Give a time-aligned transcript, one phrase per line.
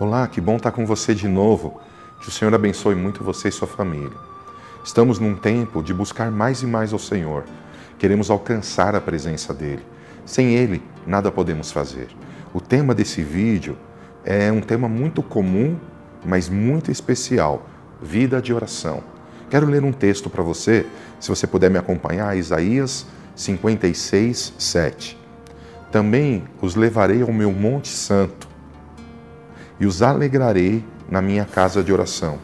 [0.00, 1.78] Olá, que bom estar com você de novo.
[2.22, 4.16] Que o Senhor abençoe muito você e sua família.
[4.82, 7.44] Estamos num tempo de buscar mais e mais ao Senhor.
[7.98, 9.82] Queremos alcançar a presença dele.
[10.24, 12.08] Sem ele, nada podemos fazer.
[12.54, 13.76] O tema desse vídeo
[14.24, 15.76] é um tema muito comum,
[16.24, 17.66] mas muito especial:
[18.00, 19.02] vida de oração.
[19.50, 20.86] Quero ler um texto para você,
[21.20, 23.04] se você puder me acompanhar, Isaías
[23.36, 25.18] 56, 7.
[25.92, 28.49] Também os levarei ao meu monte santo
[29.80, 32.38] e os alegrarei na minha casa de oração.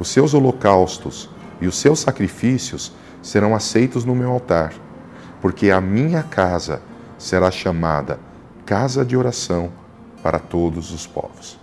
[0.00, 1.28] Os seus holocaustos
[1.60, 4.72] e os seus sacrifícios serão aceitos no meu altar,
[5.40, 6.80] porque a minha casa
[7.18, 8.18] será chamada
[8.64, 9.70] casa de oração
[10.22, 11.58] para todos os povos.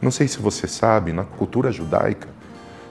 [0.00, 2.28] Não sei se você sabe, na cultura judaica,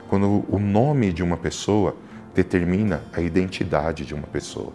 [0.07, 1.95] quando o nome de uma pessoa
[2.35, 4.71] determina a identidade de uma pessoa.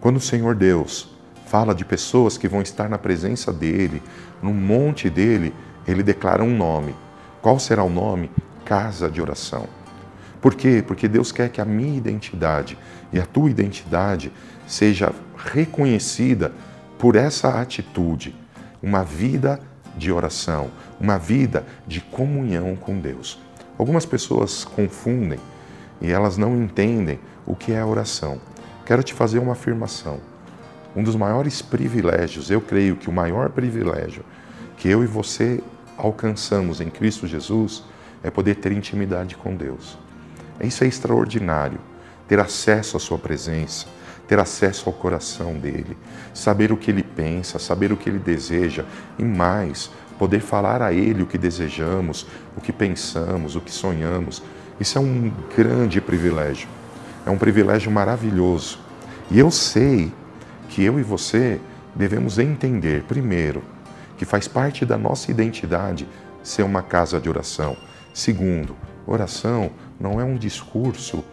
[0.00, 1.15] Quando o Senhor Deus
[1.46, 4.02] fala de pessoas que vão estar na presença dele,
[4.42, 5.54] no monte dele,
[5.86, 6.94] ele declara um nome.
[7.40, 8.30] Qual será o nome?
[8.64, 9.68] Casa de oração.
[10.40, 10.82] Por quê?
[10.86, 12.76] Porque Deus quer que a minha identidade
[13.12, 14.32] e a tua identidade
[14.66, 16.52] seja reconhecida
[16.98, 18.34] por essa atitude,
[18.82, 19.60] uma vida
[19.96, 23.38] de oração, uma vida de comunhão com Deus.
[23.78, 25.38] Algumas pessoas confundem
[26.00, 28.40] e elas não entendem o que é oração.
[28.84, 30.20] Quero te fazer uma afirmação.
[30.96, 34.24] Um dos maiores privilégios, eu creio que o maior privilégio
[34.78, 35.62] que eu e você
[35.96, 37.84] alcançamos em Cristo Jesus
[38.22, 39.98] é poder ter intimidade com Deus.
[40.60, 41.78] Isso é extraordinário,
[42.26, 43.86] ter acesso à Sua presença,
[44.26, 45.96] ter acesso ao coração dele,
[46.32, 48.84] saber o que ele pensa, saber o que ele deseja
[49.18, 54.42] e mais, poder falar a ele o que desejamos, o que pensamos, o que sonhamos.
[54.80, 56.68] Isso é um grande privilégio,
[57.26, 58.78] é um privilégio maravilhoso.
[59.30, 60.10] E eu sei
[60.76, 61.58] que eu e você
[61.94, 63.64] devemos entender, primeiro,
[64.18, 66.06] que faz parte da nossa identidade
[66.42, 67.74] ser uma casa de oração.
[68.12, 68.76] Segundo,
[69.06, 71.24] oração não é um discurso,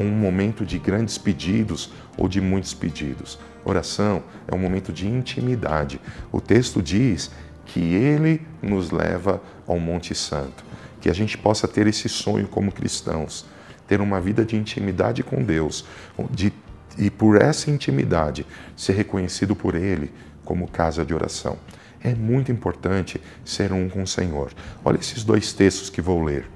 [0.00, 3.38] um momento de grandes pedidos ou de muitos pedidos.
[3.64, 6.00] Oração é um momento de intimidade.
[6.32, 7.30] O texto diz
[7.64, 10.64] que ele nos leva ao Monte Santo,
[11.00, 13.46] que a gente possa ter esse sonho como cristãos,
[13.86, 15.84] ter uma vida de intimidade com Deus,
[16.32, 16.52] de
[16.98, 20.12] e por essa intimidade ser reconhecido por Ele
[20.44, 21.58] como casa de oração.
[22.02, 24.52] É muito importante ser um com o Senhor.
[24.84, 26.48] Olha esses dois textos que vou ler.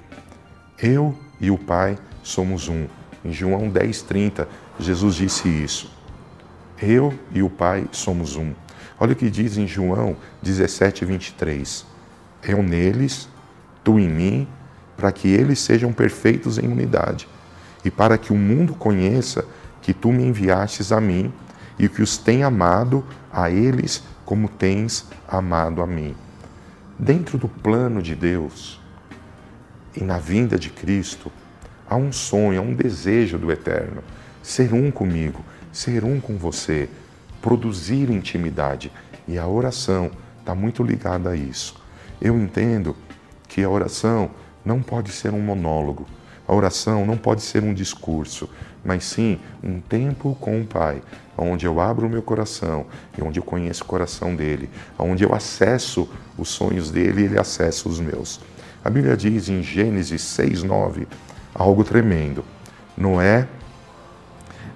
[0.77, 2.85] Eu e o Pai somos um.
[3.23, 4.45] Em João 10,30,
[4.79, 5.91] Jesus disse isso.
[6.81, 8.53] Eu e o Pai somos um.
[8.99, 11.85] Olha o que diz em João 17, 23.
[12.43, 13.29] Eu neles,
[13.83, 14.47] tu em mim,
[14.97, 17.27] para que eles sejam perfeitos em unidade,
[17.85, 19.45] e para que o mundo conheça
[19.87, 21.31] que tu me enviastes a mim
[21.79, 26.13] e que os tem amado a eles como tens amado a mim.
[26.99, 28.81] Dentro do plano de Deus
[29.95, 31.31] e na vinda de Cristo,
[31.89, 34.03] há um sonho, há um desejo do Eterno.
[34.43, 35.39] Ser um comigo,
[35.71, 36.89] ser um com você,
[37.41, 38.91] produzir intimidade.
[39.25, 40.11] E a oração
[40.41, 41.81] está muito ligada a isso.
[42.19, 42.93] Eu entendo
[43.47, 44.31] que a oração
[44.65, 46.05] não pode ser um monólogo,
[46.47, 48.49] a oração não pode ser um discurso,
[48.83, 51.01] mas sim um tempo com o Pai,
[51.37, 52.85] onde eu abro o meu coração
[53.17, 57.39] e onde eu conheço o coração dele, onde eu acesso os sonhos dele e ele
[57.39, 58.39] acessa os meus.
[58.83, 61.05] A Bíblia diz em Gênesis 6:9
[61.53, 62.45] algo tremendo.
[62.95, 63.47] Noé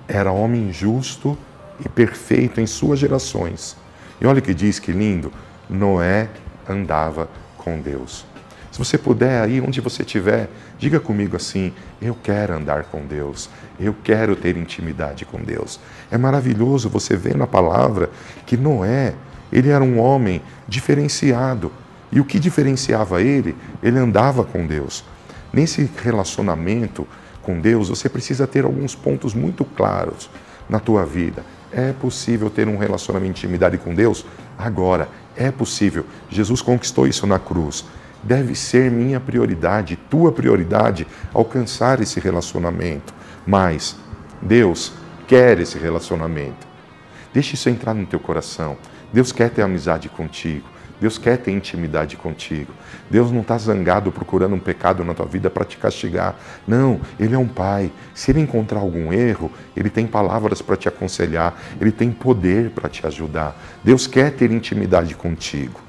[0.07, 1.37] era homem justo
[1.83, 3.77] e perfeito em suas gerações.
[4.19, 5.31] E olha o que diz que lindo,
[5.69, 6.29] Noé
[6.67, 8.30] andava com Deus.
[8.71, 10.49] Se você puder, aí onde você estiver,
[10.79, 15.79] diga comigo assim: eu quero andar com Deus, eu quero ter intimidade com Deus.
[16.09, 18.09] É maravilhoso você ver na palavra
[18.45, 19.13] que Noé,
[19.51, 21.71] ele era um homem diferenciado.
[22.11, 23.55] E o que diferenciava ele?
[23.83, 25.03] Ele andava com Deus.
[25.51, 27.05] Nesse relacionamento
[27.41, 30.29] com Deus, você precisa ter alguns pontos muito claros
[30.69, 31.43] na tua vida.
[31.71, 34.25] É possível ter um relacionamento de intimidade com Deus?
[34.57, 36.05] Agora, é possível.
[36.29, 37.85] Jesus conquistou isso na cruz
[38.23, 43.13] deve ser minha prioridade, tua prioridade, alcançar esse relacionamento.
[43.45, 43.95] Mas
[44.41, 44.93] Deus
[45.27, 46.67] quer esse relacionamento.
[47.33, 48.77] Deixe isso entrar no teu coração.
[49.13, 50.67] Deus quer ter amizade contigo.
[51.01, 52.71] Deus quer ter intimidade contigo.
[53.09, 56.35] Deus não está zangado procurando um pecado na tua vida para te castigar.
[56.67, 57.91] Não, Ele é um Pai.
[58.13, 62.87] Se Ele encontrar algum erro, Ele tem palavras para te aconselhar, Ele tem poder para
[62.87, 63.59] te ajudar.
[63.83, 65.81] Deus quer ter intimidade contigo.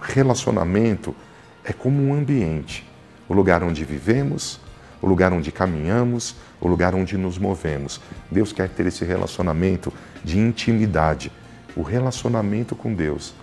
[0.00, 1.14] Relacionamento
[1.64, 2.88] é como um ambiente,
[3.28, 4.60] o lugar onde vivemos,
[5.00, 8.00] o lugar onde caminhamos, o lugar onde nos movemos.
[8.30, 9.92] Deus quer ter esse relacionamento
[10.22, 11.32] de intimidade.
[11.74, 13.34] O relacionamento com Deus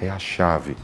[0.00, 0.76] é a chave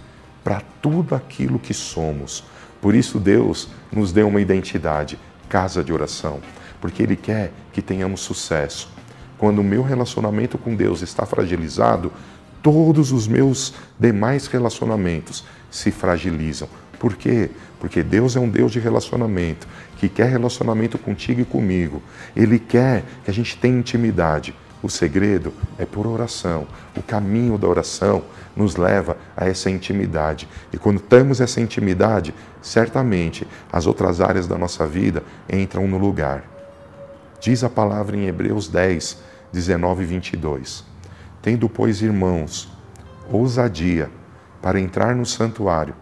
[0.45, 2.45] para tudo aquilo que somos.
[2.81, 5.19] Por isso, Deus nos deu uma identidade,
[5.49, 6.41] casa de oração,
[6.81, 8.91] porque Ele quer que tenhamos sucesso.
[9.37, 12.13] Quando o meu relacionamento com Deus está fragilizado,
[12.63, 16.69] todos os meus demais relacionamentos se fragilizam.
[16.99, 17.51] Por quê?
[17.79, 22.03] Porque Deus é um Deus de relacionamento, que quer relacionamento contigo e comigo.
[22.35, 24.55] Ele quer que a gente tenha intimidade.
[24.83, 26.67] O segredo é por oração.
[26.97, 28.23] O caminho da oração
[28.57, 30.49] nos leva a essa intimidade.
[30.73, 36.45] E quando temos essa intimidade, certamente as outras áreas da nossa vida entram no lugar.
[37.41, 39.19] Diz a palavra em Hebreus 10,
[39.53, 40.85] 19 e 22.
[41.41, 42.69] Tendo, pois, irmãos,
[43.31, 44.11] ousadia
[44.61, 45.95] para entrar no santuário,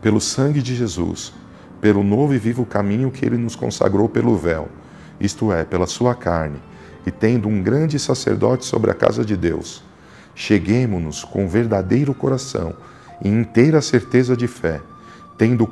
[0.00, 1.32] pelo sangue de Jesus,
[1.80, 4.68] pelo novo e vivo caminho que ele nos consagrou pelo véu,
[5.20, 6.60] isto é, pela sua carne,
[7.06, 9.82] e tendo um grande sacerdote sobre a casa de Deus,
[10.34, 12.74] cheguemo-nos com verdadeiro coração
[13.22, 14.80] e inteira certeza de fé,
[15.36, 15.68] tendo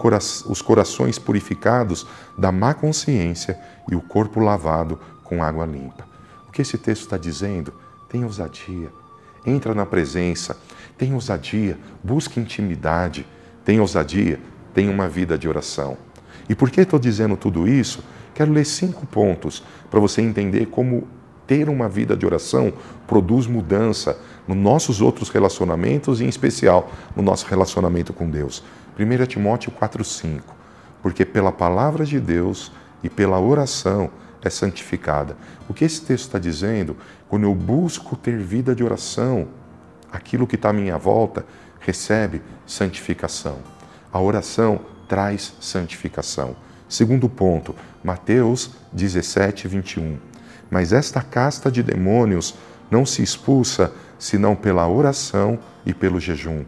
[0.49, 2.07] os corações purificados
[2.37, 3.59] da má consciência
[3.91, 6.05] e o corpo lavado com água limpa.
[6.49, 7.73] O que esse texto está dizendo?
[8.11, 8.91] Tenha ousadia,
[9.47, 10.59] entra na presença,
[10.99, 13.25] tenha ousadia, busque intimidade
[13.65, 14.41] Tenha ousadia,
[14.73, 15.97] tenha uma vida de oração.
[16.49, 18.03] E por que estou dizendo tudo isso?
[18.35, 21.07] Quero ler cinco pontos para você entender como
[21.47, 22.73] ter uma vida de oração
[23.07, 28.65] produz mudança nos nossos outros relacionamentos e, em especial, no nosso relacionamento com Deus.
[28.99, 30.41] 1 Timóteo 4,5
[31.03, 32.73] Porque pela palavra de Deus
[33.03, 34.11] e pela oração
[34.43, 35.37] é santificada.
[35.69, 36.97] O que esse texto está dizendo?
[37.29, 39.49] Quando eu busco ter vida de oração,
[40.11, 41.45] aquilo que está à minha volta
[41.81, 43.59] recebe santificação.
[44.13, 46.57] A oração traz santificação.
[46.89, 50.19] Segundo ponto, Mateus 17, 21.
[50.71, 52.55] Mas esta casta de demônios
[52.91, 56.65] não se expulsa senão pela oração e pelo jejum.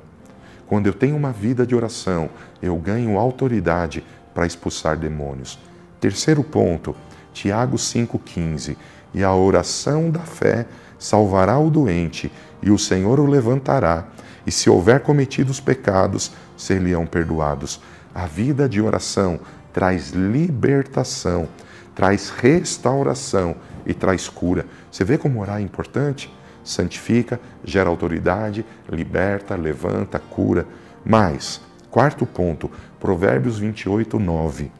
[0.66, 2.30] Quando eu tenho uma vida de oração,
[2.62, 5.58] eu ganho autoridade para expulsar demônios.
[6.00, 6.96] Terceiro ponto,
[7.32, 8.76] Tiago 5,15.
[9.14, 10.66] E a oração da fé
[10.98, 12.30] salvará o doente,
[12.62, 14.06] e o Senhor o levantará,
[14.46, 17.80] e se houver cometido os pecados, ser-lhe-ão perdoados.
[18.14, 19.40] A vida de oração
[19.72, 21.48] traz libertação,
[21.94, 23.56] traz restauração
[23.86, 24.66] e traz cura.
[24.90, 26.32] Você vê como orar é importante?
[26.62, 30.66] Santifica, gera autoridade, liberta, levanta, cura.
[31.04, 32.70] Mas, quarto ponto,
[33.00, 34.70] Provérbios 28, 9.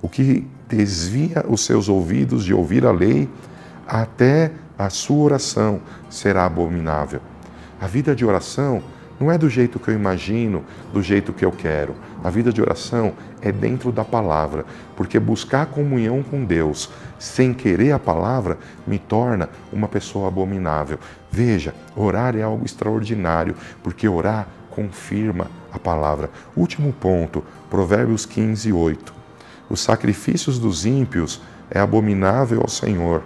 [0.00, 3.28] O que desvia os seus ouvidos de ouvir a lei,
[3.86, 7.20] até a sua oração será abominável.
[7.80, 8.82] A vida de oração
[9.18, 10.64] não é do jeito que eu imagino,
[10.94, 11.94] do jeito que eu quero.
[12.24, 13.12] A vida de oração
[13.42, 14.64] é dentro da palavra,
[14.96, 16.88] porque buscar comunhão com Deus
[17.18, 18.56] sem querer a palavra
[18.86, 20.98] me torna uma pessoa abominável.
[21.30, 26.30] Veja, orar é algo extraordinário, porque orar confirma a palavra.
[26.56, 29.19] Último ponto, Provérbios 15, 8.
[29.70, 31.40] Os sacrifícios dos ímpios
[31.70, 33.22] é abominável ao Senhor,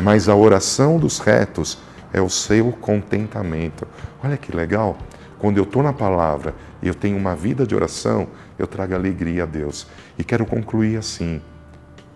[0.00, 1.78] mas a oração dos retos
[2.12, 3.88] é o seu contentamento.
[4.22, 4.98] Olha que legal!
[5.38, 9.44] Quando eu estou na palavra e eu tenho uma vida de oração, eu trago alegria
[9.44, 9.86] a Deus.
[10.18, 11.40] E quero concluir assim: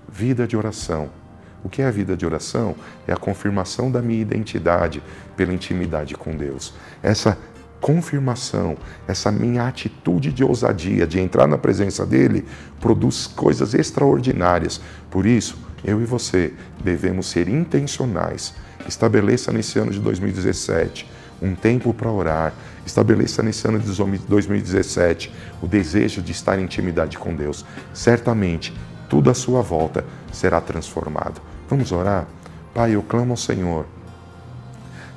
[0.08, 1.08] vida de oração.
[1.64, 2.74] O que é a vida de oração?
[3.06, 5.00] É a confirmação da minha identidade
[5.36, 6.74] pela intimidade com Deus.
[7.00, 7.38] Essa
[7.82, 12.46] confirmação, essa minha atitude de ousadia, de entrar na presença dele,
[12.80, 14.80] produz coisas extraordinárias.
[15.10, 18.54] Por isso, eu e você devemos ser intencionais
[18.88, 21.08] Estabeleça nesse ano de 2017
[21.40, 22.52] um tempo para orar.
[22.86, 23.86] Estabeleça nesse ano de
[24.26, 27.64] 2017 o desejo de estar em intimidade com Deus.
[27.92, 28.72] Certamente,
[29.08, 31.40] tudo à sua volta será transformado.
[31.68, 32.26] Vamos orar?
[32.74, 33.86] Pai, eu clamo ao Senhor.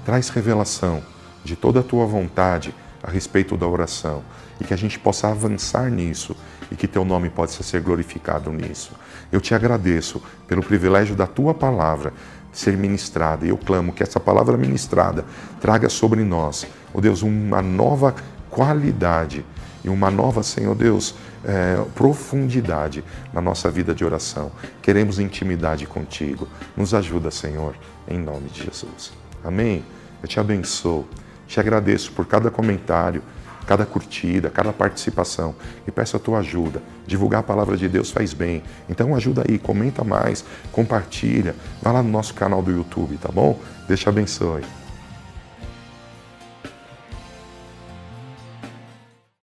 [0.04, 1.02] Traz revelação
[1.46, 4.24] de toda a tua vontade a respeito da oração
[4.60, 6.36] e que a gente possa avançar nisso
[6.72, 8.92] e que teu nome possa ser glorificado nisso.
[9.32, 12.12] Eu te agradeço pelo privilégio da tua palavra
[12.52, 13.46] ser ministrada.
[13.46, 15.26] E eu clamo que essa palavra ministrada
[15.62, 18.16] traga sobre nós, ó oh Deus, uma nova
[18.50, 19.46] qualidade
[19.84, 24.52] e uma nova, Senhor Deus, é, profundidade na nossa vida de oração.
[24.82, 26.48] Queremos intimidade contigo.
[26.76, 27.76] Nos ajuda, Senhor,
[28.08, 29.14] em nome de Jesus.
[29.44, 29.84] Amém?
[30.24, 31.06] Eu te abençoo.
[31.48, 33.22] Te agradeço por cada comentário
[33.66, 35.56] cada curtida, cada participação.
[35.88, 36.82] E peço a tua ajuda.
[37.06, 38.64] Divulgar a palavra de Deus faz bem.
[38.90, 41.56] Então ajuda aí, comenta mais, compartilha.
[41.82, 43.60] Vai lá no nosso canal do YouTube, tá bom?
[43.88, 44.85] Deus te abençoe.